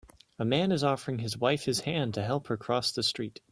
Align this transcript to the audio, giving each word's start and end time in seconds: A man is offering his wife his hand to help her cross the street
A 0.39 0.45
man 0.45 0.71
is 0.71 0.83
offering 0.83 1.19
his 1.19 1.37
wife 1.37 1.65
his 1.65 1.81
hand 1.81 2.15
to 2.15 2.23
help 2.23 2.47
her 2.47 2.57
cross 2.57 2.91
the 2.91 3.03
street 3.03 3.39